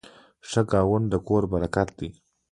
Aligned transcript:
ښه 0.49 0.61
ګاونډ 0.71 1.05
د 1.11 1.13
کور 1.27 1.43
برکت 1.53 1.89
دی. 1.99 2.09